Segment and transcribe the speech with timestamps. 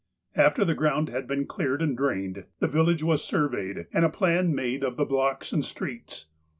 [0.35, 4.55] After the ground had been cleared and drained, the village was surveyed, and a plan
[4.55, 6.25] made of the blocks and streets.